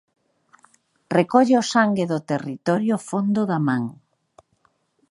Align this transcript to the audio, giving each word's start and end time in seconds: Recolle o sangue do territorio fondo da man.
Recolle 1.17 1.55
o 1.61 1.69
sangue 1.73 2.05
do 2.11 2.19
territorio 2.31 2.95
fondo 3.09 3.41
da 3.49 3.59
man. 3.67 3.83